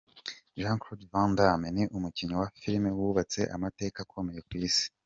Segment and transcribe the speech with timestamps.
[0.61, 4.85] Jean Claude Van Damme ni umukinnyi wa film wubatse amateka akomeye ku Isi.